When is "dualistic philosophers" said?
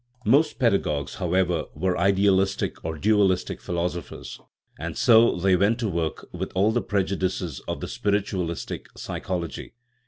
2.97-4.39